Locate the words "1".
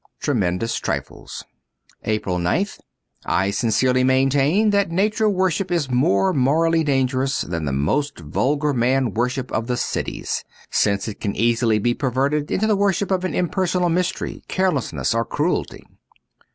2.05-2.09